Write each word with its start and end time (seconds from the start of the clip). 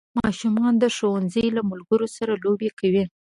ماشومان 0.19 0.73
د 0.79 0.83
ښوونځي 0.95 1.45
له 1.55 1.61
ملګرو 1.71 2.07
سره 2.17 2.31
لوبې 2.43 2.69
کوي 2.79 3.03